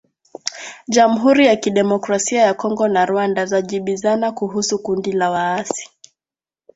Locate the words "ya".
1.45-1.55, 2.41-2.53